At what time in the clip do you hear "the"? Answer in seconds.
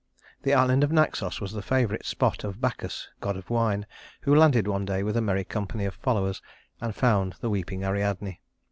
0.41-0.55, 1.51-1.61, 7.41-7.51